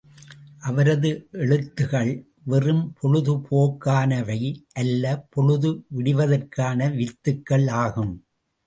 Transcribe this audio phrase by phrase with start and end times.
[0.61, 1.09] அவரது
[1.43, 2.09] எழுத்துகள்,
[2.45, 4.41] வெறும் பொழுதுபோக்குக்கானவை
[4.73, 8.13] அல்ல பொழுது விடிவதற்கான வித்துகள் ஆகும்!